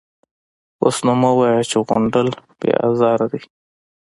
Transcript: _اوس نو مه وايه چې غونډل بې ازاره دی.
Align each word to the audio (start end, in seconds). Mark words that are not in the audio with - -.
_اوس 0.83 0.97
نو 1.05 1.13
مه 1.21 1.31
وايه 1.39 1.61
چې 1.69 1.77
غونډل 1.87 2.27
بې 2.59 2.71
ازاره 2.89 3.25
دی. 3.31 3.41